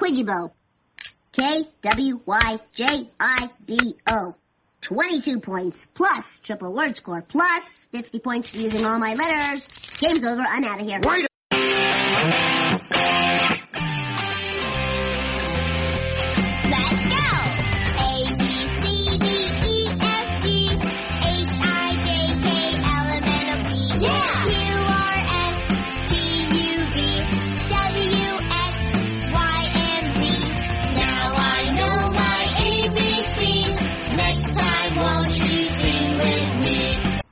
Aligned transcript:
Kwyjibo. 0.00 0.50
K-W-Y-J-I-B-O. 1.32 2.24
22 4.80 5.40
points, 5.40 5.84
plus 5.94 6.38
triple 6.38 6.72
word 6.72 6.96
score, 6.96 7.22
plus 7.22 7.84
50 7.92 8.18
points 8.20 8.54
using 8.54 8.86
all 8.86 8.98
my 8.98 9.14
letters. 9.14 9.68
Game's 9.98 10.26
over, 10.26 10.40
I'm 10.40 10.64
out 10.64 10.80
of 10.80 10.86
here. 10.86 11.00
Wait 11.04 11.26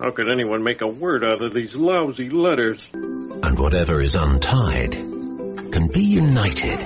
How 0.08 0.14
could 0.14 0.30
anyone 0.30 0.62
make 0.62 0.80
a 0.80 0.86
word 0.86 1.22
out 1.22 1.44
of 1.44 1.52
these 1.52 1.76
lousy 1.76 2.30
letters? 2.30 2.82
and 2.94 3.58
whatever 3.58 4.00
is 4.00 4.14
untied 4.14 4.92
can 4.92 5.88
be 5.92 6.02
united. 6.02 6.80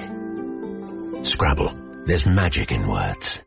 Scrabble, 1.25 1.73
there's 2.05 2.27
magic 2.27 2.73
in 2.73 2.89
words. 2.89 3.39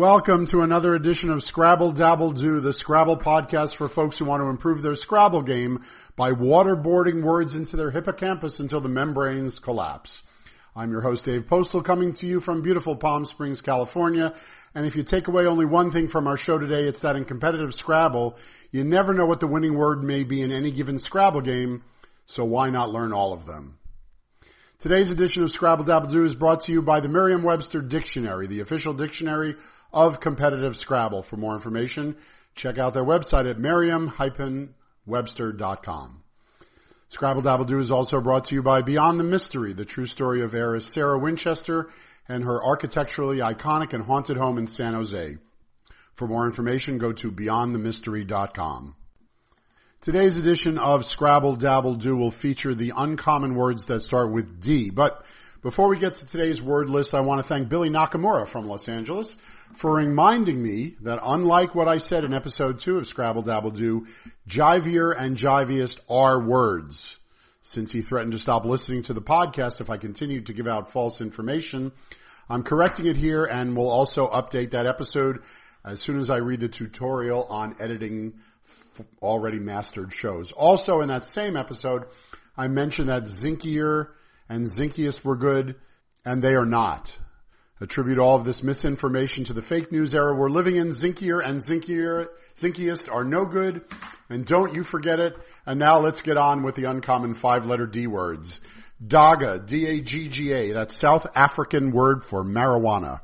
Welcome 0.00 0.46
to 0.46 0.62
another 0.62 0.94
edition 0.94 1.28
of 1.28 1.44
Scrabble 1.44 1.92
Dabble 1.92 2.32
Do, 2.32 2.60
the 2.60 2.72
Scrabble 2.72 3.18
podcast 3.18 3.76
for 3.76 3.86
folks 3.86 4.16
who 4.18 4.24
want 4.24 4.42
to 4.42 4.48
improve 4.48 4.80
their 4.80 4.94
Scrabble 4.94 5.42
game 5.42 5.84
by 6.16 6.30
waterboarding 6.30 7.22
words 7.22 7.54
into 7.54 7.76
their 7.76 7.90
hippocampus 7.90 8.60
until 8.60 8.80
the 8.80 8.88
membranes 8.88 9.58
collapse. 9.58 10.22
I'm 10.74 10.90
your 10.90 11.02
host 11.02 11.26
Dave 11.26 11.46
Postal 11.46 11.82
coming 11.82 12.14
to 12.14 12.26
you 12.26 12.40
from 12.40 12.62
beautiful 12.62 12.96
Palm 12.96 13.26
Springs, 13.26 13.60
California. 13.60 14.34
And 14.74 14.86
if 14.86 14.96
you 14.96 15.02
take 15.02 15.28
away 15.28 15.44
only 15.44 15.66
one 15.66 15.90
thing 15.90 16.08
from 16.08 16.26
our 16.28 16.38
show 16.38 16.56
today, 16.56 16.84
it's 16.84 17.00
that 17.00 17.16
in 17.16 17.26
competitive 17.26 17.74
Scrabble, 17.74 18.38
you 18.70 18.84
never 18.84 19.12
know 19.12 19.26
what 19.26 19.40
the 19.40 19.48
winning 19.48 19.76
word 19.76 20.02
may 20.02 20.24
be 20.24 20.40
in 20.40 20.50
any 20.50 20.70
given 20.70 20.96
Scrabble 20.96 21.42
game, 21.42 21.82
so 22.24 22.46
why 22.46 22.70
not 22.70 22.88
learn 22.88 23.12
all 23.12 23.34
of 23.34 23.44
them? 23.44 23.76
Today's 24.78 25.12
edition 25.12 25.42
of 25.42 25.50
Scrabble 25.50 25.84
Dabble 25.84 26.08
Do 26.08 26.24
is 26.24 26.34
brought 26.34 26.60
to 26.60 26.72
you 26.72 26.80
by 26.80 27.00
the 27.00 27.08
Merriam-Webster 27.10 27.82
Dictionary, 27.82 28.46
the 28.46 28.60
official 28.60 28.94
dictionary 28.94 29.56
of 29.92 30.20
competitive 30.20 30.76
Scrabble. 30.76 31.22
For 31.22 31.36
more 31.36 31.54
information, 31.54 32.16
check 32.54 32.78
out 32.78 32.94
their 32.94 33.04
website 33.04 33.50
at 33.50 33.58
merriam-webster.com. 33.58 36.22
Scrabble 37.08 37.42
Dabble 37.42 37.64
Do 37.64 37.80
is 37.80 37.90
also 37.90 38.20
brought 38.20 38.44
to 38.46 38.54
you 38.54 38.62
by 38.62 38.82
Beyond 38.82 39.18
the 39.18 39.24
Mystery, 39.24 39.72
the 39.72 39.84
true 39.84 40.06
story 40.06 40.42
of 40.42 40.54
heiress 40.54 40.86
Sarah 40.86 41.18
Winchester 41.18 41.90
and 42.28 42.44
her 42.44 42.62
architecturally 42.62 43.38
iconic 43.38 43.92
and 43.92 44.04
haunted 44.04 44.36
home 44.36 44.58
in 44.58 44.68
San 44.68 44.94
Jose. 44.94 45.38
For 46.14 46.28
more 46.28 46.46
information, 46.46 46.98
go 46.98 47.12
to 47.12 47.32
beyondthemystery.com. 47.32 48.94
Today's 50.02 50.38
edition 50.38 50.78
of 50.78 51.04
Scrabble 51.04 51.56
Dabble 51.56 51.96
Do 51.96 52.16
will 52.16 52.30
feature 52.30 52.74
the 52.74 52.92
uncommon 52.96 53.56
words 53.56 53.86
that 53.86 54.02
start 54.02 54.30
with 54.30 54.60
D. 54.60 54.90
But 54.90 55.24
before 55.62 55.88
we 55.88 55.98
get 55.98 56.14
to 56.14 56.26
today's 56.26 56.62
word 56.62 56.88
list, 56.88 57.14
I 57.14 57.20
want 57.20 57.40
to 57.40 57.46
thank 57.46 57.68
Billy 57.68 57.90
Nakamura 57.90 58.48
from 58.48 58.66
Los 58.66 58.88
Angeles 58.88 59.36
for 59.74 59.94
reminding 59.94 60.60
me 60.62 60.96
that 61.02 61.20
unlike 61.22 61.74
what 61.74 61.86
I 61.86 61.98
said 61.98 62.24
in 62.24 62.32
episode 62.32 62.78
two 62.78 62.96
of 62.96 63.06
Scrabble 63.06 63.42
Dabble 63.42 63.72
Do, 63.72 64.06
jivier 64.48 65.14
and 65.16 65.36
jiviest 65.36 66.00
are 66.08 66.40
words. 66.40 67.14
Since 67.60 67.92
he 67.92 68.00
threatened 68.00 68.32
to 68.32 68.38
stop 68.38 68.64
listening 68.64 69.02
to 69.02 69.12
the 69.12 69.20
podcast 69.20 69.82
if 69.82 69.90
I 69.90 69.98
continued 69.98 70.46
to 70.46 70.54
give 70.54 70.66
out 70.66 70.92
false 70.92 71.20
information, 71.20 71.92
I'm 72.48 72.62
correcting 72.62 73.04
it 73.04 73.18
here 73.18 73.44
and 73.44 73.76
will 73.76 73.90
also 73.90 74.28
update 74.28 74.70
that 74.70 74.86
episode 74.86 75.42
as 75.84 76.00
soon 76.00 76.20
as 76.20 76.30
I 76.30 76.36
read 76.36 76.60
the 76.60 76.68
tutorial 76.68 77.44
on 77.44 77.76
editing 77.80 78.40
already 79.20 79.58
mastered 79.58 80.14
shows. 80.14 80.52
Also 80.52 81.02
in 81.02 81.08
that 81.08 81.24
same 81.24 81.54
episode, 81.54 82.04
I 82.56 82.68
mentioned 82.68 83.10
that 83.10 83.24
Zinkier 83.24 84.08
and 84.50 84.66
Zinkiest 84.66 85.24
were 85.24 85.36
good 85.36 85.76
and 86.24 86.42
they 86.42 86.54
are 86.54 86.66
not. 86.66 87.16
Attribute 87.80 88.18
all 88.18 88.36
of 88.36 88.44
this 88.44 88.62
misinformation 88.62 89.44
to 89.44 89.54
the 89.54 89.62
fake 89.62 89.90
news 89.90 90.14
era 90.14 90.34
we're 90.34 90.50
living 90.50 90.76
in. 90.76 90.88
Zinkier 90.88 91.40
and 91.42 91.60
Zinkier, 91.60 92.26
Zinkiest 92.56 93.10
are 93.10 93.24
no 93.24 93.46
good 93.46 93.82
and 94.28 94.44
don't 94.44 94.74
you 94.74 94.82
forget 94.82 95.20
it. 95.20 95.34
And 95.64 95.78
now 95.78 96.00
let's 96.00 96.22
get 96.22 96.36
on 96.36 96.62
with 96.64 96.74
the 96.74 96.90
uncommon 96.90 97.34
five 97.34 97.64
letter 97.64 97.86
D 97.86 98.08
words. 98.08 98.60
Dagga, 99.02 99.64
D-A-G-G-A, 99.66 100.72
that's 100.72 100.94
South 100.94 101.26
African 101.34 101.92
word 101.92 102.22
for 102.22 102.44
marijuana. 102.44 103.20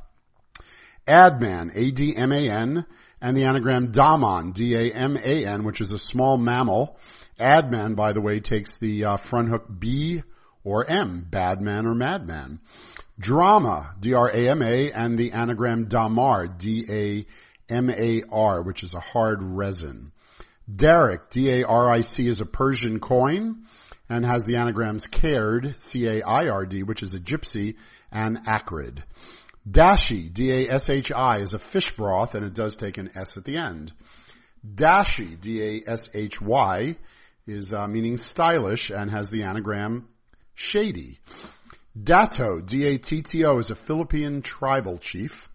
Adman, 1.06 1.70
A-D-M-A-N, 1.74 2.86
and 3.20 3.36
the 3.36 3.44
anagram 3.44 3.92
Daman, 3.92 4.52
D-A-M-A-N, 4.52 5.64
which 5.64 5.82
is 5.82 5.90
a 5.90 5.98
small 5.98 6.38
mammal. 6.38 6.98
Adman, 7.38 7.94
by 7.94 8.12
the 8.12 8.22
way, 8.22 8.40
takes 8.40 8.78
the 8.78 9.04
uh, 9.04 9.16
front 9.16 9.48
hook 9.48 9.66
B 9.78 10.22
or 10.66 10.84
M, 10.90 11.24
badman 11.30 11.86
or 11.86 11.94
madman. 11.94 12.58
Drama, 13.18 13.94
D-R-A-M-A, 14.00 14.90
and 14.90 15.16
the 15.16 15.30
anagram 15.32 15.84
Damar, 15.86 16.48
D-A-M-A-R, 16.48 17.32
which 18.62 18.82
is 18.82 18.94
a 18.94 19.00
hard 19.00 19.42
resin. 19.44 20.10
Daric, 20.68 21.30
D-A-R-I-C, 21.30 22.26
is 22.26 22.40
a 22.40 22.46
Persian 22.46 22.98
coin 22.98 23.62
and 24.08 24.26
has 24.26 24.44
the 24.44 24.56
anagrams 24.56 25.06
caird, 25.06 25.76
C-A-I-R-D, 25.76 26.82
which 26.82 27.04
is 27.04 27.14
a 27.14 27.20
gypsy, 27.20 27.76
and 28.10 28.40
acrid. 28.46 29.04
Dashi, 29.70 30.34
D-A-S-H-I, 30.34 31.38
is 31.38 31.54
a 31.54 31.58
fish 31.58 31.92
broth, 31.92 32.34
and 32.34 32.44
it 32.44 32.54
does 32.54 32.76
take 32.76 32.98
an 32.98 33.10
S 33.14 33.36
at 33.36 33.44
the 33.44 33.56
end. 33.56 33.92
Dashy, 34.64 35.40
D-A-S-H-Y, 35.40 36.96
is 37.46 37.72
uh, 37.72 37.86
meaning 37.86 38.16
stylish 38.16 38.90
and 38.90 39.08
has 39.12 39.30
the 39.30 39.44
anagram 39.44 40.08
shady. 40.56 41.20
Datto, 42.02 42.60
D-A-T-T-O, 42.60 43.58
is 43.58 43.70
a 43.70 43.76
Philippine 43.76 44.42
tribal 44.42 44.98
chief. 44.98 45.48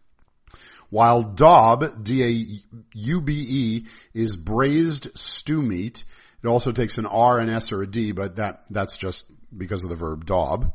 While 0.89 1.23
daube, 1.23 2.03
D-A-U-B-E, 2.03 3.85
is 4.13 4.35
braised 4.37 5.09
stew 5.17 5.61
meat. 5.61 6.03
It 6.43 6.47
also 6.47 6.71
takes 6.71 6.97
an 6.97 7.05
R, 7.05 7.39
an 7.39 7.49
S, 7.49 7.71
or 7.71 7.81
a 7.81 7.87
D, 7.87 8.11
but 8.13 8.37
that, 8.37 8.63
that's 8.69 8.97
just 8.97 9.25
because 9.55 9.83
of 9.83 9.89
the 9.89 9.95
verb 9.95 10.25
daub. 10.25 10.73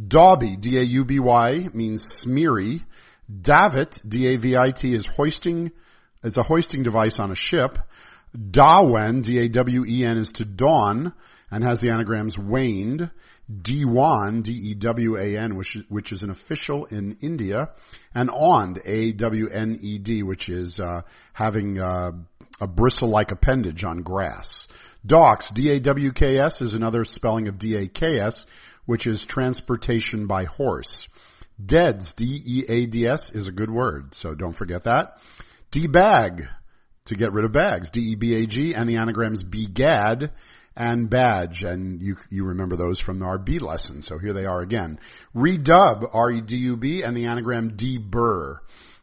Dauby, 0.00 0.60
D-A-U-B-Y, 0.60 1.68
means 1.72 2.02
smeary. 2.04 2.84
Davit, 3.30 4.00
D-A-V-I-T, 4.06 4.94
is 4.94 5.06
hoisting, 5.06 5.72
is 6.24 6.36
a 6.36 6.42
hoisting 6.42 6.82
device 6.82 7.18
on 7.18 7.30
a 7.30 7.36
ship. 7.36 7.78
Dawen, 8.36 9.22
D-A-W-E-N, 9.22 10.18
is 10.18 10.32
to 10.32 10.44
dawn 10.44 11.12
and 11.50 11.64
has 11.64 11.80
the 11.80 11.90
anagrams 11.90 12.38
waned. 12.38 13.10
Dewan, 13.62 14.42
D-E-W-A-N, 14.42 15.56
which 15.56 15.76
is, 15.76 15.82
which 15.88 16.12
is 16.12 16.22
an 16.22 16.30
official 16.30 16.84
in 16.84 17.16
India. 17.20 17.70
And 18.14 18.30
Awned, 18.30 18.80
A-W-N-E-D, 18.84 20.22
which 20.22 20.48
is, 20.48 20.78
uh, 20.78 21.02
having, 21.32 21.80
uh, 21.80 22.12
a 22.60 22.66
bristle-like 22.66 23.32
appendage 23.32 23.84
on 23.84 24.02
grass. 24.02 24.68
Dawks, 25.04 25.50
D-A-W-K-S, 25.50 26.62
is 26.62 26.74
another 26.74 27.04
spelling 27.04 27.48
of 27.48 27.58
D-A-K-S, 27.58 28.46
which 28.84 29.06
is 29.06 29.24
transportation 29.24 30.26
by 30.26 30.44
horse. 30.44 31.08
Deads, 31.64 32.12
D-E-A-D-S, 32.12 33.32
is 33.32 33.48
a 33.48 33.52
good 33.52 33.70
word, 33.70 34.14
so 34.14 34.34
don't 34.34 34.52
forget 34.52 34.84
that. 34.84 35.18
Debag, 35.70 36.46
to 37.06 37.14
get 37.14 37.32
rid 37.32 37.44
of 37.44 37.52
bags, 37.52 37.90
D-E-B-A-G, 37.90 38.74
and 38.74 38.88
the 38.88 38.96
anagrams 38.96 39.42
begad 39.42 40.30
and 40.80 41.10
badge, 41.10 41.62
and 41.62 42.00
you, 42.00 42.16
you 42.30 42.44
remember 42.46 42.74
those 42.74 42.98
from 43.00 43.22
our 43.22 43.36
B 43.36 43.58
lesson, 43.58 44.00
so 44.00 44.16
here 44.16 44.32
they 44.32 44.46
are 44.46 44.62
again. 44.62 44.98
Redub, 45.36 46.08
R-E-D-U-B, 46.10 47.02
and 47.02 47.14
the 47.14 47.26
anagram 47.26 47.76
debur. 47.76 48.60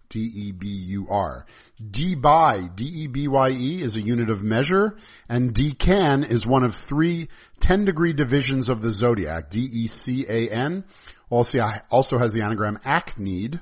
D-E-B-U-R. 0.09 1.45
Debye, 1.79 2.75
D-E-B-Y-E 2.75 3.83
is 3.83 3.95
a 3.95 4.01
unit 4.01 4.31
of 4.31 4.41
measure, 4.41 4.97
and 5.29 5.53
Decan 5.53 6.27
is 6.27 6.47
one 6.47 6.63
of 6.63 6.73
three 6.73 7.29
10 7.59 7.85
degree 7.85 8.13
divisions 8.13 8.69
of 8.69 8.81
the 8.81 8.89
zodiac. 8.89 9.51
D-E-C-A-N 9.51 10.83
also, 11.29 11.59
also 11.91 12.17
has 12.17 12.33
the 12.33 12.41
anagram 12.41 12.79
acned, 12.83 13.61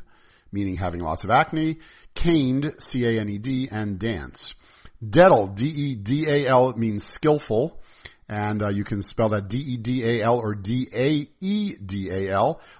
meaning 0.53 0.77
having 0.77 1.01
lots 1.01 1.25
of 1.25 1.31
acne, 1.31 1.79
caned, 2.13 2.75
C-A-N-E-D, 2.79 3.67
and 3.71 3.99
dance. 3.99 4.55
Dedal, 5.03 5.47
D-E-D-A-L 5.47 6.73
means 6.77 7.03
skillful, 7.03 7.81
and 8.27 8.63
uh, 8.63 8.69
you 8.69 8.83
can 8.83 9.01
spell 9.01 9.29
that 9.29 9.47
D-E-D-A-L 9.49 10.37
or 10.39 10.55
D-A-E-D-A-L. 10.55 11.29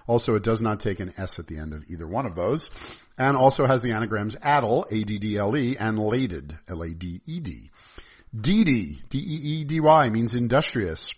Also, 0.06 0.34
it 0.34 0.42
does 0.42 0.60
not 0.60 0.80
take 0.80 0.98
an 1.00 1.14
S 1.16 1.38
at 1.38 1.46
the 1.46 1.58
end 1.58 1.72
of 1.72 1.84
either 1.88 2.06
one 2.06 2.26
of 2.26 2.34
those. 2.34 2.68
And 3.16 3.36
also 3.36 3.64
has 3.66 3.80
the 3.82 3.92
anagrams 3.92 4.34
addle, 4.42 4.86
A-D-D-L-E, 4.90 5.76
and 5.78 5.98
laded, 5.98 6.58
L-A-D-E-D. 6.68 7.70
Deedy, 8.38 8.98
D-E-E-D-Y, 9.08 10.08
means 10.10 10.34
industrious. 10.34 11.14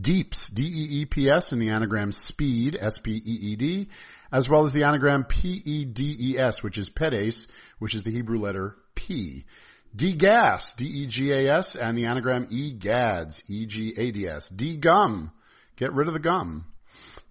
Deeps, 0.00 0.48
D-E-E-P-S, 0.48 1.52
in 1.52 1.58
the 1.58 1.70
anagram 1.70 2.12
speed, 2.12 2.78
S-P-E-E-D, 2.80 3.88
as 4.30 4.48
well 4.48 4.62
as 4.62 4.72
the 4.72 4.84
anagram 4.84 5.24
P-E-D-E-S, 5.24 6.62
which 6.62 6.78
is 6.78 6.88
pedes, 6.88 7.48
which 7.78 7.94
is 7.94 8.04
the 8.04 8.12
Hebrew 8.12 8.38
letter 8.38 8.76
P. 8.94 9.44
Degas, 9.94 10.72
D-E-G-A-S, 10.76 11.76
and 11.76 11.98
the 11.98 12.06
anagram 12.06 12.46
Egads, 12.46 13.42
E-G-A-D-S. 13.46 14.50
Degum, 14.50 15.30
get 15.76 15.92
rid 15.92 16.08
of 16.08 16.14
the 16.14 16.20
gum. 16.20 16.64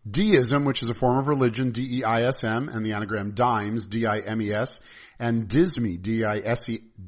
Deism, 0.10 0.66
which 0.66 0.84
is 0.84 0.90
a 0.90 0.94
form 0.94 1.18
of 1.18 1.28
religion, 1.28 1.72
D-E-I-S-M, 1.72 2.70
and 2.70 2.86
the 2.86 2.94
anagram 2.94 3.32
Dimes, 3.32 3.88
D-I-M-E-S, 3.88 4.80
and 5.20 5.48
Disme, 5.48 6.02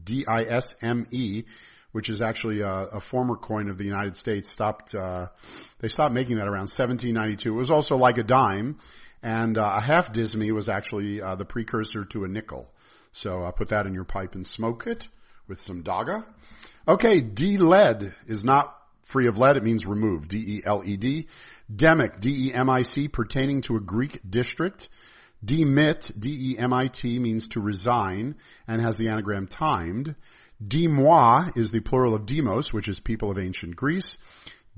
D-I-S-M-E, 0.03 1.43
which 1.91 2.09
is 2.09 2.21
actually 2.23 2.61
a, 2.61 2.69
a, 2.69 2.99
former 2.99 3.35
coin 3.35 3.69
of 3.69 3.77
the 3.77 3.85
United 3.85 4.15
States, 4.15 4.49
stopped, 4.49 4.95
uh, 4.95 5.27
they 5.79 5.87
stopped 5.87 6.13
making 6.13 6.37
that 6.37 6.47
around 6.47 6.69
1792. 6.69 7.53
It 7.53 7.55
was 7.55 7.69
also 7.69 7.97
like 7.97 8.17
a 8.17 8.23
dime, 8.23 8.79
and 9.21 9.57
uh, 9.57 9.73
a 9.77 9.81
half 9.81 10.11
disme 10.11 10.51
was 10.51 10.69
actually 10.69 11.21
uh, 11.21 11.35
the 11.35 11.45
precursor 11.45 12.03
to 12.05 12.23
a 12.23 12.27
nickel. 12.27 12.71
So 13.11 13.43
uh, 13.43 13.51
put 13.51 13.69
that 13.69 13.85
in 13.85 13.93
your 13.93 14.05
pipe 14.05 14.33
and 14.33 14.45
smoke 14.45 14.87
it 14.87 15.07
with 15.47 15.61
some 15.61 15.83
daga. 15.83 16.25
Okay, 16.87 17.21
Deled 17.21 18.13
is 18.27 18.43
not 18.43 18.75
free 19.03 19.27
of 19.27 19.37
lead. 19.37 19.57
It 19.57 19.63
means 19.63 19.85
removed. 19.85 20.29
D-E-L-E-D. 20.29 21.27
Demic, 21.73 22.19
D-E-M-I-C, 22.19 23.07
pertaining 23.07 23.61
to 23.61 23.75
a 23.75 23.79
Greek 23.79 24.19
district. 24.29 24.89
Demit, 25.43 26.11
D-E-M-I-T, 26.17 27.19
means 27.19 27.49
to 27.49 27.59
resign 27.59 28.35
and 28.67 28.81
has 28.81 28.95
the 28.97 29.09
anagram 29.09 29.47
timed. 29.47 30.15
Demois 30.65 31.57
is 31.57 31.71
the 31.71 31.81
plural 31.81 32.15
of 32.15 32.25
demos, 32.25 32.71
which 32.71 32.87
is 32.87 32.99
people 32.99 33.31
of 33.31 33.37
ancient 33.37 33.75
Greece. 33.75 34.17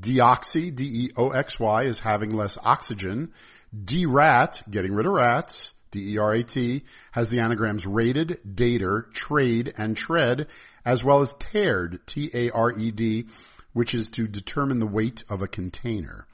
Deoxy, 0.02 0.76
D-E-O-X-Y, 0.76 1.84
is 1.84 2.00
having 2.00 2.32
less 2.32 2.58
oxygen. 2.62 3.32
Derat, 3.74 4.64
getting 4.70 4.94
rid 4.94 5.06
of 5.06 5.12
rats. 5.14 5.72
D-E-R-A-T, 5.96 6.84
has 7.12 7.30
the 7.30 7.40
anagrams 7.40 7.88
rated, 7.88 8.42
dater, 8.46 9.10
trade, 9.14 9.74
and 9.78 9.96
tread, 9.96 10.48
as 10.84 11.06
well 11.06 11.22
as 11.22 11.32
tared, 11.34 12.06
T-A-R-E-D, 12.06 13.28
which 13.72 13.94
is 13.96 14.10
to 14.10 14.28
determine 14.28 14.80
the 14.80 14.86
weight 14.86 15.24
of 15.30 15.42
a 15.42 15.48
container. 15.48 16.28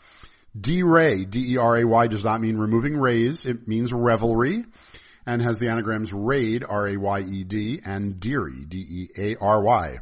Deray, 0.59 1.29
D-E-R-A-Y, 1.29 2.07
does 2.07 2.23
not 2.23 2.41
mean 2.41 2.57
removing 2.57 2.97
rays. 2.97 3.45
It 3.45 3.67
means 3.67 3.93
revelry 3.93 4.65
and 5.27 5.43
has 5.43 5.59
the 5.59 5.69
anagrams 5.69 6.11
rayed, 6.11 6.63
R-A-Y-E-D, 6.67 7.81
and 7.85 8.19
deary, 8.19 8.65
D-E-A-R-Y. 8.67 9.99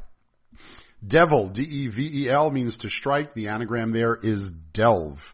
Devel, 1.05 1.51
D-E-V-E-L, 1.51 2.49
means 2.51 2.77
to 2.77 2.89
strike. 2.89 3.33
The 3.33 3.49
anagram 3.49 3.91
there 3.91 4.15
is 4.15 4.51
delve. 4.51 5.33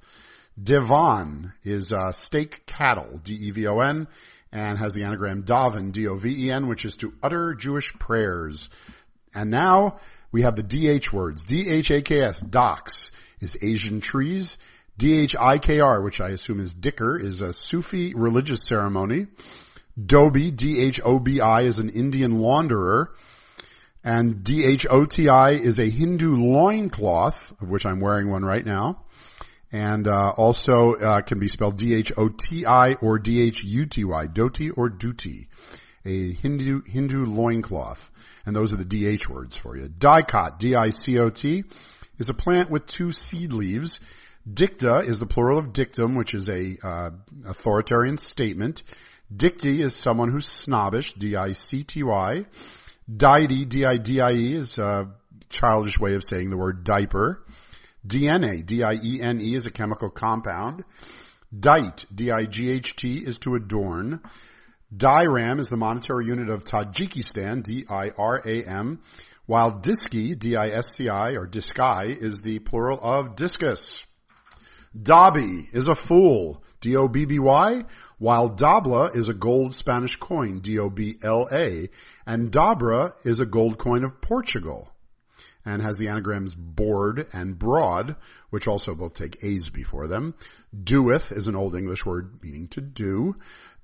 Devon 0.62 1.54
is 1.64 1.92
uh, 1.92 2.12
stake 2.12 2.66
cattle, 2.66 3.20
D-E-V-O-N, 3.24 4.08
and 4.52 4.78
has 4.78 4.94
the 4.94 5.04
anagram 5.04 5.42
Doven, 5.42 5.92
D-O-V-E-N, 5.92 6.68
which 6.68 6.86
is 6.86 6.96
to 6.98 7.14
utter 7.22 7.54
Jewish 7.54 7.94
prayers. 8.00 8.70
And 9.34 9.52
now 9.52 10.00
we 10.32 10.44
have 10.44 10.56
the 10.56 10.64
DH 10.64 11.12
words. 11.12 11.44
D-H-A-K-S, 11.44 12.42
dhaks, 12.42 13.12
is 13.42 13.58
Asian 13.62 14.00
trees. 14.00 14.58
D-H-I-K-R, 14.98 16.02
which 16.02 16.22
I 16.22 16.30
assume 16.30 16.62
is 16.62 16.74
Dhikr, 16.74 17.22
is 17.22 17.42
a 17.42 17.52
Sufi 17.52 18.14
religious 18.14 18.64
ceremony. 18.64 19.28
Dhobi, 20.00 20.56
D-H-O-B-I, 20.56 21.64
is 21.64 21.80
an 21.80 21.90
Indian 21.90 22.40
launderer. 22.40 23.08
And 24.06 24.44
D-H-O-T-I 24.44 25.52
is 25.52 25.80
a 25.80 25.90
Hindu 25.90 26.38
loincloth, 26.38 27.54
of 27.62 27.70
which 27.70 27.86
I'm 27.86 28.00
wearing 28.00 28.30
one 28.30 28.46
right 28.46 28.66
now. 28.66 29.02
And 29.76 30.08
uh, 30.08 30.32
also 30.38 30.94
uh, 30.94 31.20
can 31.20 31.40
be 31.40 31.50
spelled 31.50 31.76
D-H-O-T-I 31.76 32.94
or 32.94 33.20
D-H-U-T-Y, 33.20 34.28
Dhoti 34.28 34.72
or 34.74 34.90
Dhuty. 34.90 35.48
A 36.06 36.32
Hindu, 36.32 36.84
Hindu 36.84 37.26
loincloth. 37.26 38.10
And 38.46 38.56
those 38.56 38.72
are 38.72 38.78
the 38.78 38.86
D-H 38.86 39.28
words 39.28 39.58
for 39.58 39.76
you. 39.76 39.90
Dicot, 39.90 40.60
D-I-C-O-T, 40.60 41.66
is 42.20 42.30
a 42.30 42.34
plant 42.34 42.72
with 42.72 42.86
two 42.86 43.12
seed 43.12 43.52
leaves. 43.52 44.00
Dicta 44.50 45.00
is 45.00 45.20
the 45.20 45.26
plural 45.26 45.60
of 45.60 45.74
dictum, 45.74 46.16
which 46.16 46.34
is 46.34 46.48
a 46.48 46.78
uh, 46.82 47.10
authoritarian 47.46 48.18
statement. 48.18 48.82
Dicty 49.36 49.82
is 49.82 49.94
someone 49.94 50.32
who's 50.32 50.48
snobbish, 50.48 51.12
D-I-C-T-Y. 51.16 52.46
Didie, 53.14 53.68
D-I-D-I-E 53.68 54.54
is 54.54 54.78
a 54.78 55.12
childish 55.50 56.00
way 56.00 56.16
of 56.16 56.24
saying 56.24 56.50
the 56.50 56.58
word 56.58 56.86
diaper. 56.86 57.44
Diene, 58.06 58.64
D-I-E-N-E 58.66 59.56
is 59.56 59.66
a 59.66 59.72
chemical 59.72 60.10
compound. 60.10 60.84
Dight, 61.58 62.06
D-I-G-H-T 62.14 63.18
is 63.26 63.40
to 63.40 63.56
adorn. 63.56 64.22
Diram 64.96 65.60
is 65.60 65.70
the 65.70 65.78
monetary 65.78 66.28
unit 66.28 66.50
of 66.50 66.66
Tajikistan, 66.66 67.64
D-I-R-A-M, 67.64 69.02
while 69.48 69.80
Disky, 69.80 70.38
D-I-S-C-I, 70.38 71.32
or 71.32 71.48
Disci, 71.48 72.22
is 72.22 72.42
the 72.42 72.60
plural 72.60 73.00
of 73.02 73.36
discus. 73.36 74.04
Dobby 75.00 75.68
is 75.74 75.88
a 75.88 75.96
fool, 75.96 76.64
D-O-B-B-Y, 76.82 77.86
while 78.20 78.50
Dobla 78.50 79.16
is 79.16 79.30
a 79.30 79.34
gold 79.34 79.74
Spanish 79.74 80.16
coin, 80.18 80.60
D-O-B-L-A, 80.60 81.90
and 82.26 82.52
Dobra 82.52 83.14
is 83.24 83.40
a 83.40 83.46
gold 83.46 83.78
coin 83.78 84.04
of 84.04 84.22
Portugal 84.22 84.95
and 85.66 85.82
has 85.82 85.98
the 85.98 86.10
anagrams 86.10 86.54
board 86.56 87.28
and 87.34 87.58
broad, 87.58 88.16
which 88.52 88.68
also 88.68 88.94
both 88.94 89.16
take 89.16 89.44
A's 89.44 89.70
before 89.70 90.08
them. 90.08 90.36
Doeth 90.74 91.32
is 91.32 91.48
an 91.48 91.56
Old 91.56 91.76
English 91.76 92.06
word 92.06 92.40
meaning 92.42 92.68
to 92.70 92.82
do. 92.82 93.36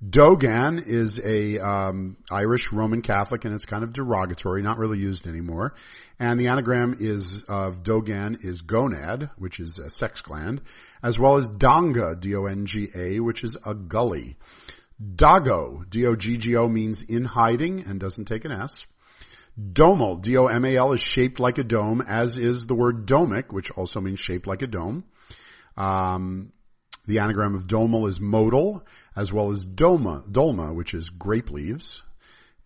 Dogan 0.08 0.84
is 0.86 1.20
a 1.20 1.58
um, 1.58 2.16
Irish 2.30 2.72
Roman 2.72 3.02
Catholic, 3.02 3.44
and 3.44 3.54
it's 3.54 3.64
kind 3.64 3.84
of 3.84 3.92
derogatory, 3.92 4.62
not 4.62 4.78
really 4.78 4.98
used 4.98 5.26
anymore. 5.26 5.74
And 6.18 6.38
the 6.38 6.48
anagram 6.48 6.96
is 7.00 7.42
of 7.48 7.82
Dogan 7.82 8.38
is 8.42 8.62
gonad, 8.62 9.30
which 9.36 9.60
is 9.60 9.78
a 9.78 9.90
sex 9.90 10.20
gland, 10.20 10.60
as 11.02 11.18
well 11.18 11.36
as 11.36 11.48
Donga, 11.48 12.16
D-O-N-G-A, 12.18 13.20
which 13.20 13.44
is 13.44 13.56
a 13.64 13.74
gully. 13.74 14.36
Doggo, 15.14 15.84
D-O-G-G-O 15.88 16.68
means 16.68 17.02
in 17.02 17.24
hiding 17.24 17.84
and 17.86 17.98
doesn't 17.98 18.26
take 18.26 18.44
an 18.44 18.52
S. 18.52 18.86
Domal, 19.60 20.22
D-O-M-A-L 20.22 20.92
is 20.92 21.00
shaped 21.00 21.38
like 21.38 21.58
a 21.58 21.64
dome, 21.64 22.00
as 22.00 22.38
is 22.38 22.66
the 22.66 22.74
word 22.74 23.06
domic, 23.06 23.52
which 23.52 23.70
also 23.70 24.00
means 24.00 24.18
shaped 24.18 24.46
like 24.46 24.62
a 24.62 24.66
dome. 24.66 25.04
Um, 25.76 26.52
the 27.06 27.18
anagram 27.18 27.54
of 27.54 27.66
domal 27.66 28.08
is 28.08 28.20
modal, 28.20 28.86
as 29.16 29.32
well 29.32 29.50
as 29.50 29.64
doma, 29.64 30.26
dolma, 30.26 30.74
which 30.74 30.94
is 30.94 31.10
grape 31.10 31.50
leaves. 31.50 32.02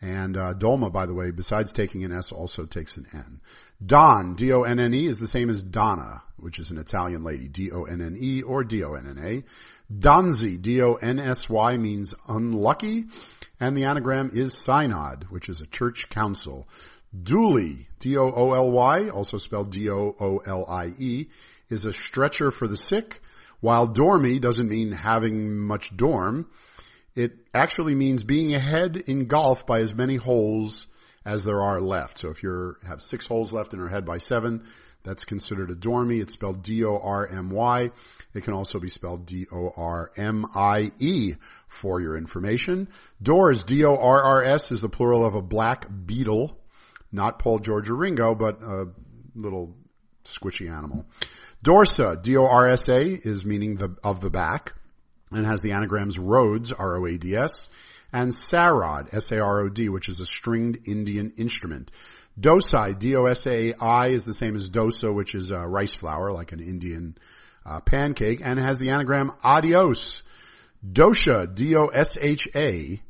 And 0.00 0.36
uh, 0.36 0.52
dolma, 0.54 0.92
by 0.92 1.06
the 1.06 1.14
way, 1.14 1.30
besides 1.30 1.72
taking 1.72 2.04
an 2.04 2.12
S, 2.12 2.30
also 2.30 2.66
takes 2.66 2.96
an 2.96 3.06
N. 3.12 3.40
Donne, 3.84 4.34
D-O-N-N-E, 4.34 5.06
is 5.06 5.18
the 5.18 5.26
same 5.26 5.48
as 5.50 5.62
Donna, 5.62 6.22
which 6.36 6.58
is 6.58 6.70
an 6.70 6.78
Italian 6.78 7.24
lady, 7.24 7.48
D-O-N-N-E 7.48 8.42
or 8.42 8.62
D-O-N-N-A. 8.62 9.44
Donsy, 9.92 10.60
D-O-N-S-Y, 10.60 11.76
means 11.78 12.14
unlucky. 12.28 13.06
And 13.58 13.76
the 13.76 13.84
anagram 13.84 14.30
is 14.34 14.56
synod, 14.56 15.26
which 15.30 15.48
is 15.48 15.60
a 15.60 15.66
church 15.66 16.08
council. 16.10 16.68
Dooly, 17.16 17.86
D-O-O-L-Y, 18.00 19.08
also 19.08 19.38
spelled 19.38 19.72
D-O-O-L-I-E, 19.72 21.28
is 21.70 21.84
a 21.84 21.92
stretcher 21.92 22.50
for 22.50 22.68
the 22.68 22.76
sick, 22.76 23.20
while 23.60 23.86
dormy 23.86 24.38
doesn't 24.38 24.68
mean 24.68 24.92
having 24.92 25.58
much 25.58 25.96
dorm. 25.96 26.46
It 27.14 27.32
actually 27.54 27.94
means 27.94 28.24
being 28.24 28.54
ahead 28.54 28.96
in 28.96 29.26
golf 29.26 29.66
by 29.66 29.80
as 29.80 29.94
many 29.94 30.16
holes 30.16 30.86
as 31.24 31.44
there 31.44 31.62
are 31.62 31.80
left. 31.80 32.18
So 32.18 32.28
if 32.28 32.42
you 32.42 32.76
have 32.86 33.02
six 33.02 33.26
holes 33.26 33.52
left 33.52 33.72
and 33.72 33.82
are 33.82 33.86
ahead 33.86 34.04
by 34.04 34.18
seven, 34.18 34.64
That's 35.06 35.24
considered 35.24 35.70
a 35.70 35.76
dormy. 35.76 36.18
It's 36.18 36.32
spelled 36.32 36.64
D-O-R-M-Y. 36.64 37.90
It 38.34 38.42
can 38.42 38.54
also 38.54 38.80
be 38.80 38.88
spelled 38.88 39.24
D-O-R-M-I-E 39.24 39.74
for 41.68 42.00
your 42.00 42.16
information. 42.16 42.88
Dorrs, 43.22 43.62
D-O-R-R-S 43.62 44.72
is 44.72 44.82
the 44.82 44.88
plural 44.88 45.24
of 45.24 45.36
a 45.36 45.42
black 45.42 45.86
beetle. 46.06 46.58
Not 47.12 47.38
Paul 47.38 47.60
George 47.60 47.88
or 47.88 47.94
Ringo, 47.94 48.34
but 48.34 48.60
a 48.60 48.88
little 49.36 49.76
squishy 50.24 50.68
animal. 50.68 51.06
Dorsa, 51.64 52.20
D-O-R-S-A 52.20 53.12
is 53.12 53.44
meaning 53.44 53.76
the, 53.76 53.94
of 54.02 54.20
the 54.20 54.30
back 54.30 54.74
and 55.30 55.46
has 55.46 55.62
the 55.62 55.70
anagrams 55.70 56.18
roads, 56.18 56.72
R-O-A-D-S, 56.72 57.68
and 58.12 58.32
Sarod, 58.32 59.14
S-A-R-O-D, 59.14 59.88
which 59.88 60.08
is 60.08 60.18
a 60.18 60.26
stringed 60.26 60.88
Indian 60.88 61.34
instrument. 61.36 61.92
Dosai, 62.38 62.98
D-O-S-A-I, 62.98 64.08
is 64.08 64.24
the 64.26 64.34
same 64.34 64.56
as 64.56 64.68
dosa, 64.68 65.14
which 65.14 65.34
is 65.34 65.52
uh, 65.52 65.66
rice 65.66 65.94
flour, 65.94 66.32
like 66.32 66.52
an 66.52 66.60
Indian 66.60 67.16
uh, 67.64 67.80
pancake, 67.80 68.40
and 68.44 68.58
it 68.58 68.62
has 68.62 68.78
the 68.78 68.90
anagram 68.90 69.32
adios. 69.42 70.22
Dosha, 70.86 71.52
D-O-S-H-A, 71.52 73.00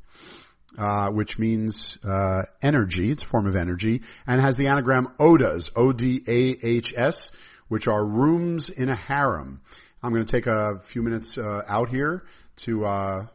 uh, 0.78 1.08
which 1.10 1.38
means 1.38 1.98
uh, 2.04 2.42
energy. 2.62 3.10
It's 3.10 3.24
a 3.24 3.26
form 3.26 3.46
of 3.46 3.56
energy, 3.56 4.02
and 4.26 4.40
has 4.40 4.56
the 4.56 4.68
anagram 4.68 5.08
odahs, 5.18 5.70
O-D-A-H-S, 5.74 7.30
which 7.68 7.88
are 7.88 8.04
rooms 8.04 8.70
in 8.70 8.88
a 8.88 8.96
harem. 8.96 9.60
I'm 10.02 10.12
going 10.12 10.24
to 10.24 10.30
take 10.30 10.46
a 10.46 10.78
few 10.84 11.02
minutes 11.02 11.36
uh, 11.36 11.62
out 11.66 11.88
here 11.88 12.24
to 12.58 12.84
uh, 12.84 13.26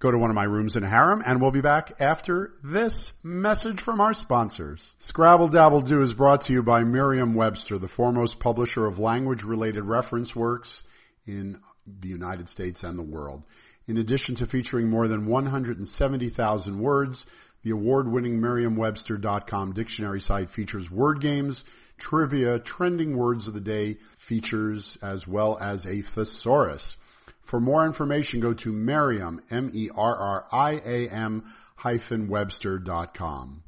go 0.00 0.10
to 0.10 0.18
one 0.18 0.30
of 0.30 0.36
my 0.36 0.44
rooms 0.44 0.76
in 0.76 0.82
harem, 0.82 1.22
and 1.24 1.40
we'll 1.40 1.50
be 1.50 1.60
back 1.60 1.92
after 2.00 2.54
this 2.64 3.12
message 3.22 3.80
from 3.80 4.00
our 4.00 4.14
sponsors. 4.14 4.94
Scrabble 4.98 5.48
Dabble 5.48 5.82
Do 5.82 6.00
is 6.00 6.14
brought 6.14 6.42
to 6.42 6.54
you 6.54 6.62
by 6.62 6.84
Merriam-Webster, 6.84 7.78
the 7.78 7.86
foremost 7.86 8.40
publisher 8.40 8.86
of 8.86 8.98
language-related 8.98 9.84
reference 9.84 10.34
works 10.34 10.82
in 11.26 11.60
the 11.86 12.08
United 12.08 12.48
States 12.48 12.82
and 12.82 12.98
the 12.98 13.02
world. 13.02 13.42
In 13.86 13.98
addition 13.98 14.36
to 14.36 14.46
featuring 14.46 14.88
more 14.88 15.06
than 15.06 15.26
170,000 15.26 16.78
words, 16.78 17.26
the 17.62 17.72
award-winning 17.72 18.40
Merriam-Webster.com 18.40 19.74
dictionary 19.74 20.20
site 20.20 20.48
features 20.48 20.90
word 20.90 21.20
games, 21.20 21.62
trivia, 21.98 22.58
trending 22.58 23.18
words 23.18 23.48
of 23.48 23.54
the 23.54 23.60
day, 23.60 23.98
features, 24.16 24.96
as 25.02 25.28
well 25.28 25.58
as 25.60 25.84
a 25.84 26.00
thesaurus. 26.00 26.96
For 27.42 27.60
more 27.60 27.84
information, 27.86 28.40
go 28.40 28.52
to 28.54 28.72
Merriam, 28.72 29.40
M-E-R-R-I-A-M 29.50 31.44
hyphen 31.76 32.28
Webster.com. 32.28 33.62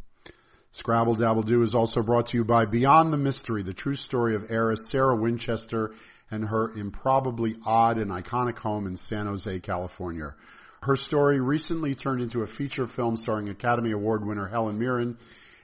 Scrabble 0.70 1.16
Dabble 1.16 1.42
Do 1.42 1.62
is 1.62 1.74
also 1.74 2.02
brought 2.02 2.28
to 2.28 2.38
you 2.38 2.44
by 2.44 2.64
Beyond 2.64 3.12
the 3.12 3.18
Mystery, 3.18 3.62
the 3.62 3.74
true 3.74 3.94
story 3.94 4.34
of 4.34 4.50
heiress 4.50 4.88
Sarah 4.88 5.16
Winchester 5.16 5.92
and 6.30 6.44
her 6.46 6.70
improbably 6.72 7.56
odd 7.66 7.98
and 7.98 8.10
iconic 8.10 8.58
home 8.58 8.86
in 8.86 8.96
San 8.96 9.26
Jose, 9.26 9.60
California. 9.60 10.34
Her 10.82 10.96
story, 10.96 11.40
recently 11.40 11.94
turned 11.94 12.22
into 12.22 12.42
a 12.42 12.46
feature 12.46 12.86
film 12.86 13.16
starring 13.16 13.50
Academy 13.50 13.92
Award 13.92 14.26
winner 14.26 14.48
Helen 14.48 14.78
Mirren, 14.78 15.18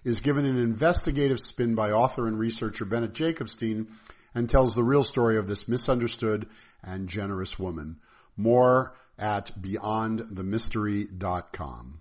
is 0.05 0.21
given 0.21 0.45
an 0.45 0.59
investigative 0.59 1.41
spin 1.41 1.75
by 1.75 1.91
author 1.91 2.29
and 2.29 2.39
researcher 2.39 2.85
Bennett 2.85 3.15
Jacobstein 3.15 3.89
and 4.35 4.49
tells 4.49 4.75
the 4.75 4.85
real 4.85 5.03
story 5.03 5.39
of 5.39 5.47
this 5.47 5.67
misunderstood 5.67 6.49
and 6.83 7.09
generous 7.09 7.59
woman. 7.59 7.97
More 8.37 8.95
at 9.19 9.51
beyondthemystery.com. 9.61 12.01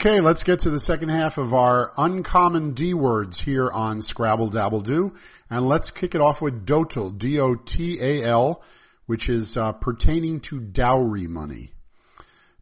Okay, 0.00 0.20
let's 0.20 0.44
get 0.44 0.60
to 0.60 0.70
the 0.70 0.78
second 0.78 1.08
half 1.08 1.38
of 1.38 1.54
our 1.54 1.90
uncommon 1.96 2.74
D 2.74 2.94
words 2.94 3.40
here 3.40 3.68
on 3.68 4.00
Scrabble 4.00 4.48
Dabble 4.48 4.82
Do. 4.82 5.14
And 5.50 5.66
let's 5.66 5.90
kick 5.90 6.14
it 6.14 6.20
off 6.20 6.40
with 6.40 6.64
dotal, 6.64 7.18
D-O-T-A-L, 7.18 8.62
which 9.06 9.28
is 9.28 9.56
uh, 9.56 9.72
pertaining 9.72 10.38
to 10.42 10.60
dowry 10.60 11.26
money. 11.26 11.72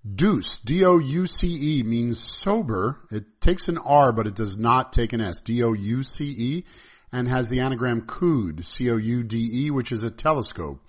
Douce, 0.03 0.61
D-O-U-C-E 0.61 1.83
means 1.83 2.19
sober. 2.19 2.97
It 3.11 3.39
takes 3.39 3.69
an 3.69 3.77
R, 3.77 4.13
but 4.13 4.27
it 4.27 4.35
does 4.35 4.57
not 4.57 4.95
take 4.95 5.13
an 5.13 5.21
S. 5.21 5.43
D-O-U-C-E 5.43 6.65
and 7.13 7.29
has 7.29 7.51
the 7.51 7.61
anagram 7.61 8.07
coude, 8.07 8.65
C-O-U-D-E, 8.65 9.71
which 9.71 9.93
is 9.93 10.05
a 10.05 10.11
telescope. 10.11 10.81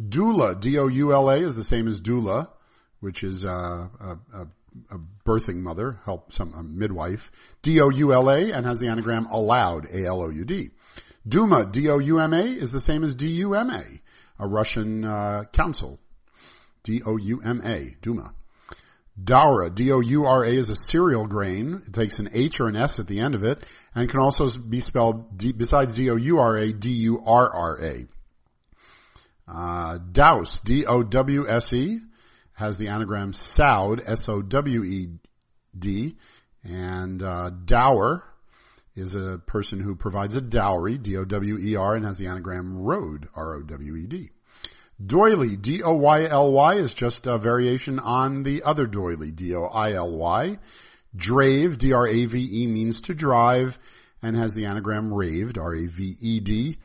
Doula, 0.00 0.60
D-O-U-L-A 0.60 1.38
is 1.38 1.56
the 1.56 1.64
same 1.64 1.88
as 1.88 2.00
doula, 2.00 2.50
which 3.00 3.24
is 3.24 3.44
uh, 3.44 3.48
a, 3.50 4.18
a 4.32 4.46
a 4.90 4.96
birthing 5.26 5.56
mother, 5.56 6.00
help 6.04 6.32
some 6.32 6.54
a 6.54 6.62
midwife, 6.62 7.30
D-O-U-L-A, 7.62 8.52
and 8.52 8.66
has 8.66 8.78
the 8.78 8.88
anagram 8.88 9.26
aloud, 9.26 9.86
A-L-O-U-D. 9.92 10.70
Duma, 11.26 11.66
D-O-U-M-A, 11.66 12.44
is 12.44 12.72
the 12.72 12.80
same 12.80 13.04
as 13.04 13.14
D-U-M-A, 13.14 13.84
a 14.38 14.46
Russian 14.46 15.04
uh, 15.04 15.44
council. 15.52 16.00
D-O-U-M-A, 16.84 17.96
Duma. 18.02 18.32
Doura, 19.22 19.72
D-O-U-R-A, 19.72 20.56
is 20.56 20.70
a 20.70 20.76
cereal 20.76 21.26
grain. 21.26 21.82
It 21.86 21.92
takes 21.92 22.18
an 22.18 22.30
H 22.32 22.60
or 22.60 22.68
an 22.68 22.76
S 22.76 22.98
at 22.98 23.06
the 23.06 23.20
end 23.20 23.34
of 23.34 23.44
it, 23.44 23.64
and 23.94 24.08
can 24.08 24.20
also 24.20 24.48
be 24.58 24.80
spelled, 24.80 25.36
D, 25.36 25.52
besides 25.52 25.94
D-O-U-R-A, 25.96 26.72
D-U-R-R-A. 26.72 28.06
Uh, 29.46 29.98
Dowse, 30.10 30.60
D-O-W-S-E, 30.60 32.00
has 32.54 32.78
the 32.78 32.88
anagram 32.88 33.32
Sowed, 33.32 34.02
S-O-W-E-D, 34.04 36.16
and 36.64 37.22
uh, 37.22 37.50
dower 37.64 38.24
is 38.94 39.14
a 39.14 39.40
person 39.46 39.80
who 39.80 39.94
provides 39.94 40.36
a 40.36 40.40
dowry, 40.40 40.98
D-O-W-E-R, 40.98 41.96
and 41.96 42.04
has 42.04 42.18
the 42.18 42.26
anagram 42.26 42.82
Rowed, 42.82 43.28
R-O-W-E-D. 43.34 44.30
Doyly, 45.04 45.60
D-O-Y-L-Y, 45.60 46.74
is 46.74 46.94
just 46.94 47.26
a 47.26 47.38
variation 47.38 47.98
on 47.98 48.42
the 48.42 48.62
other 48.64 48.86
doily, 48.86 49.32
D-O-I-L-Y. 49.32 50.58
Drave, 51.16 51.78
D-R-A-V-E, 51.78 52.66
means 52.66 53.00
to 53.02 53.14
drive, 53.14 53.78
and 54.22 54.36
has 54.36 54.54
the 54.54 54.66
anagram 54.66 55.12
raved, 55.12 55.58
R-A-V-E-D. 55.58 56.78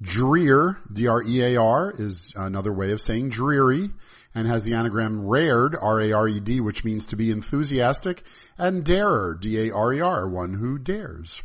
Drear, 0.00 0.78
D-R-E-A-R, 0.92 1.94
is 1.98 2.32
another 2.36 2.72
way 2.72 2.92
of 2.92 3.00
saying 3.00 3.30
dreary, 3.30 3.90
and 4.34 4.46
has 4.46 4.62
the 4.62 4.74
anagram 4.74 5.26
rared, 5.26 5.74
R-A-R-E-D, 5.74 6.60
which 6.60 6.84
means 6.84 7.06
to 7.06 7.16
be 7.16 7.30
enthusiastic, 7.30 8.22
and 8.56 8.84
darer, 8.84 9.36
D-A-R-E-R, 9.40 10.28
one 10.28 10.54
who 10.54 10.78
dares. 10.78 11.42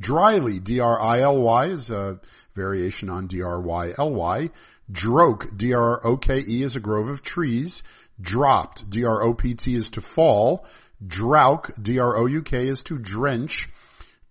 Drily, 0.00 0.60
D-R-I-L-Y, 0.60 1.66
is 1.66 1.90
a 1.90 2.20
variation 2.54 3.08
on 3.08 3.26
D-R-Y-L-Y. 3.26 4.50
Droke, 4.90 5.56
D-R-O-K-E, 5.56 6.62
is 6.62 6.76
a 6.76 6.80
grove 6.80 7.08
of 7.08 7.22
trees. 7.22 7.82
Dropt, 8.20 8.88
D-R-O-P-T, 8.88 9.74
is 9.74 9.90
to 9.90 10.00
fall. 10.00 10.66
Drouk, 11.04 11.82
D-R-O-U-K, 11.82 12.68
is 12.68 12.82
to 12.84 12.98
drench. 12.98 13.68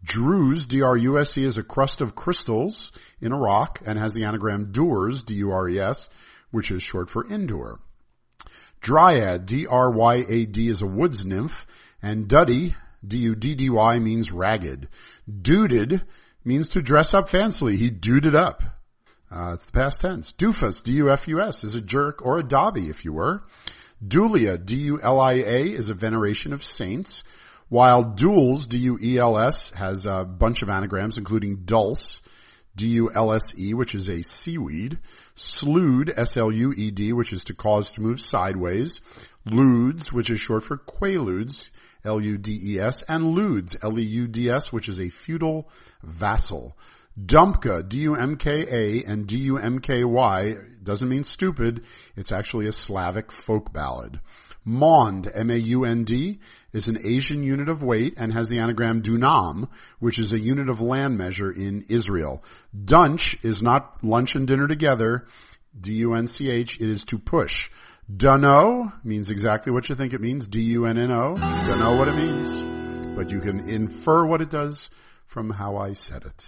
Druse, 0.06 0.68
D-R-U-S-E, 0.68 1.44
is 1.44 1.58
a 1.58 1.64
crust 1.64 2.02
of 2.02 2.16
crystals 2.16 2.92
in 3.22 3.32
a 3.32 3.38
rock 3.38 3.82
and 3.86 3.98
has 3.98 4.14
the 4.14 4.24
anagram 4.26 4.72
Dures, 4.72 5.24
D-U-R-E-S, 5.24 6.10
which 6.52 6.72
is 6.72 6.84
short 6.84 7.10
for 7.10 7.28
indoor. 7.28 7.80
Dryad, 8.86 9.48
D-R-Y-A-D, 9.48 10.70
is 10.70 10.84
a 10.84 10.86
woods 10.86 11.26
nymph, 11.26 11.66
and 12.04 12.28
Duddy, 12.28 12.76
D-U-D-D-Y, 13.04 13.98
means 13.98 14.32
ragged. 14.32 14.90
Duded 15.28 16.04
means 16.44 16.70
to 16.70 16.84
dress 16.84 17.16
up 17.16 17.28
fancily. 17.28 17.78
He 17.78 17.90
duded 17.90 18.36
up. 18.36 18.62
Uh, 19.32 19.54
it's 19.54 19.66
the 19.66 19.72
past 19.72 20.02
tense. 20.02 20.34
Dufus, 20.34 20.84
D-U-F-U-S, 20.84 21.64
is 21.64 21.74
a 21.74 21.82
jerk 21.82 22.24
or 22.24 22.38
a 22.38 22.48
dobby, 22.48 22.88
if 22.88 23.06
you 23.06 23.14
were. 23.14 23.42
Dulia, 24.08 24.64
D-U-L-I-A, 24.64 25.74
is 25.74 25.90
a 25.90 25.96
veneration 25.96 26.54
of 26.54 26.64
saints. 26.64 27.24
While 27.70 28.14
duels, 28.14 28.68
D-U-E-L-S, 28.68 29.72
has 29.72 30.06
a 30.06 30.24
bunch 30.26 30.62
of 30.62 30.70
anagrams, 30.70 31.18
including 31.18 31.64
dulce, 31.66 32.22
D-U-L-S-E, 32.76 33.74
which 33.74 33.96
is 33.96 34.10
a 34.10 34.22
seaweed. 34.22 35.00
Slued, 35.36 36.14
S-L-U-E-D, 36.16 37.14
which 37.14 37.32
is 37.32 37.46
to 37.46 37.54
cause 37.54 37.92
to 37.92 38.02
move 38.02 38.20
sideways. 38.20 39.00
Ludes, 39.48 40.12
which 40.12 40.30
is 40.30 40.40
short 40.40 40.64
for 40.64 40.78
quaaludes, 40.78 41.70
L-U-D-E-S. 42.04 43.04
And 43.08 43.36
ludes, 43.36 43.76
L-E-U-D-S, 43.82 44.74
which 44.74 44.90
is 44.90 45.00
a 45.00 45.10
feudal 45.10 45.70
vassal. 46.04 46.78
Dumka, 47.18 47.88
D-U-M-K-A 47.88 49.04
and 49.06 49.26
D-U-M-K-Y, 49.26 50.56
doesn't 50.84 51.08
mean 51.08 51.24
stupid. 51.24 51.86
It's 52.18 52.34
actually 52.34 52.68
a 52.68 52.74
Slavic 52.74 53.32
folk 53.32 53.72
ballad. 53.72 54.20
Maund, 54.66 55.32
M-A-U-N-D, 55.32 56.40
is 56.74 56.88
an 56.88 56.98
Asian 57.06 57.44
unit 57.44 57.70
of 57.70 57.84
weight 57.84 58.16
and 58.18 58.34
has 58.34 58.50
the 58.50 58.60
anagram 58.60 59.04
dunam, 59.04 59.70
which 60.00 60.18
is 60.18 60.34
a 60.34 60.40
unit 60.40 60.70
of 60.70 60.82
land 60.82 61.18
measure 61.18 61.52
in 61.52 61.86
Israel. 61.90 62.44
Dunch 62.74 63.38
is 63.44 63.62
not 63.62 64.04
lunch 64.04 64.36
and 64.36 64.48
dinner 64.48 64.68
together. 64.68 65.28
D-U-N-C-H, 65.80 66.82
it 66.82 66.90
is 66.90 67.06
to 67.06 67.20
push. 67.20 67.70
Dunno 68.14 68.92
means 69.04 69.30
exactly 69.30 69.72
what 69.72 69.88
you 69.90 69.96
think 69.96 70.14
it 70.14 70.22
means. 70.22 70.48
D-U-N-N-O. 70.48 71.36
Don't 71.36 71.80
know 71.80 71.96
what 71.98 72.08
it 72.08 72.16
means, 72.16 73.16
but 73.16 73.30
you 73.30 73.40
can 73.40 73.70
infer 73.70 74.26
what 74.26 74.42
it 74.42 74.50
does 74.50 74.90
from 75.26 75.50
how 75.50 75.78
I 75.78 75.94
said 75.94 76.24
it. 76.24 76.46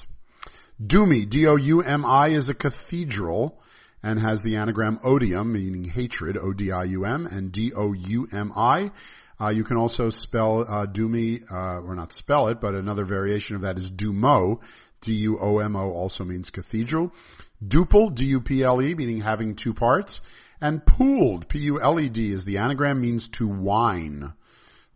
Dumi, 0.81 1.27
D-O-U-M-I, 1.27 2.29
is 2.29 2.49
a 2.49 2.53
cathedral 2.53 3.59
and 4.03 4.19
has 4.19 4.41
the 4.41 4.57
anagram 4.57 4.99
odium, 5.03 5.53
meaning 5.53 5.83
hatred, 5.83 6.37
O-D-I-U-M, 6.37 7.25
and 7.25 7.51
D-O-U-M-I. 7.51 8.91
Uh, 9.39 9.49
you 9.49 9.63
can 9.63 9.77
also 9.77 10.09
spell 10.09 10.61
uh, 10.61 10.85
Dumi, 10.85 11.43
uh, 11.51 11.81
or 11.81 11.95
not 11.95 12.11
spell 12.11 12.47
it, 12.47 12.59
but 12.59 12.73
another 12.73 13.05
variation 13.05 13.55
of 13.55 13.61
that 13.63 13.77
is 13.77 13.91
Dumo. 13.91 14.59
D-U-O-M-O 15.01 15.91
also 15.91 16.23
means 16.23 16.49
cathedral. 16.49 17.13
Duple, 17.63 18.13
D-U-P-L-E, 18.13 18.95
meaning 18.95 19.21
having 19.21 19.55
two 19.55 19.73
parts. 19.73 20.21
And 20.59 20.83
puled, 20.83 21.47
P-U-L-E-D, 21.47 22.31
is 22.31 22.45
the 22.45 22.57
anagram 22.57 22.99
means 22.99 23.27
to 23.29 23.47
whine, 23.47 24.33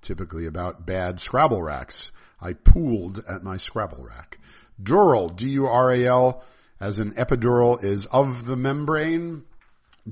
typically 0.02 0.48
about 0.48 0.88
bad 0.88 1.20
Scrabble 1.20 1.62
racks. 1.62 2.12
I 2.40 2.54
puled 2.54 3.24
at 3.30 3.44
my 3.44 3.58
Scrabble 3.58 4.04
rack. 4.04 4.40
Dural, 4.82 5.36
D-U-R-A-L, 5.36 6.44
as 6.82 6.98
an 6.98 7.12
epidural 7.12 7.84
is 7.84 8.08
of 8.08 8.46
the 8.46 8.56
membrane. 8.56 9.44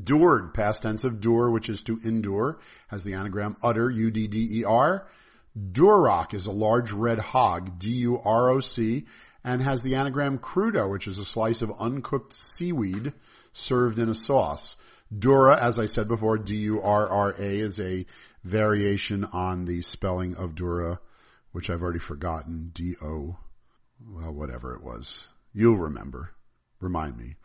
Dured, 0.02 0.54
past 0.54 0.84
tense 0.84 1.04
of 1.04 1.20
dur, 1.20 1.50
which 1.50 1.68
is 1.68 1.82
to 1.84 2.00
endure, 2.04 2.60
has 2.90 3.04
the 3.04 3.16
anagram 3.16 3.58
udder, 3.64 3.90
U-D-D-E-R. 3.90 5.08
Duroc 5.58 6.36
is 6.36 6.46
a 6.46 6.52
large 6.52 6.92
red 6.92 7.18
hog, 7.18 7.80
D-U-R-O-C, 7.80 9.06
and 9.44 9.64
has 9.64 9.82
the 9.82 9.96
anagram 9.96 10.38
crudo, 10.38 10.92
which 10.92 11.08
is 11.08 11.18
a 11.18 11.26
slice 11.26 11.64
of 11.64 11.74
uncooked 11.80 12.34
seaweed 12.34 13.14
served 13.52 13.98
in 13.98 14.10
a 14.10 14.16
sauce. 14.16 14.76
Durra, 15.12 15.60
as 15.60 15.80
I 15.80 15.86
said 15.86 16.08
before, 16.08 16.38
D-U-R-R-A 16.38 17.60
is 17.60 17.80
a 17.80 18.06
variation 18.44 19.26
on 19.26 19.66
the 19.66 19.82
spelling 19.82 20.36
of 20.36 20.54
Dura, 20.54 21.00
which 21.52 21.72
I've 21.72 21.82
already 21.82 21.98
forgotten. 21.98 22.70
D-O, 22.76 23.38
well, 24.08 24.32
whatever 24.32 24.76
it 24.76 24.84
was. 24.84 25.20
You'll 25.52 25.78
remember. 25.78 26.30
Remind 26.79 27.17
me. 27.17 27.36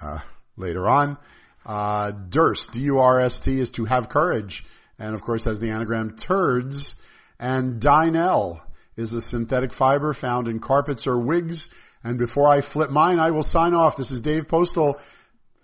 Uh, 0.00 0.18
later 0.56 0.88
on. 0.88 1.16
Uh, 1.64 2.10
Durst, 2.10 2.72
D-U-R-S-T 2.72 3.60
is 3.60 3.70
to 3.72 3.84
have 3.84 4.08
courage. 4.08 4.64
And 4.98 5.14
of 5.14 5.22
course 5.22 5.44
has 5.44 5.60
the 5.60 5.70
anagram 5.70 6.16
turds. 6.16 6.94
And 7.38 7.80
Dynel 7.80 8.60
is 8.96 9.12
a 9.12 9.20
synthetic 9.20 9.72
fiber 9.72 10.12
found 10.12 10.48
in 10.48 10.60
carpets 10.60 11.06
or 11.06 11.18
wigs. 11.18 11.70
And 12.04 12.18
before 12.18 12.48
I 12.48 12.60
flip 12.60 12.90
mine, 12.90 13.18
I 13.18 13.30
will 13.30 13.42
sign 13.42 13.74
off. 13.74 13.96
This 13.96 14.10
is 14.10 14.20
Dave 14.20 14.48
Postal 14.48 14.98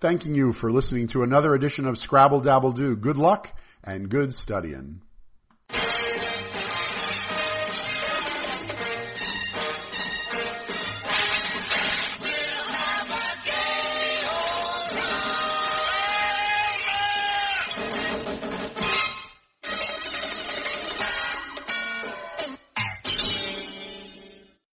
thanking 0.00 0.34
you 0.34 0.52
for 0.52 0.70
listening 0.70 1.08
to 1.08 1.22
another 1.22 1.54
edition 1.54 1.86
of 1.86 1.98
Scrabble 1.98 2.40
Dabble 2.40 2.72
Do. 2.72 2.94
Good 2.96 3.18
luck 3.18 3.52
and 3.82 4.08
good 4.08 4.32
studying. 4.32 5.02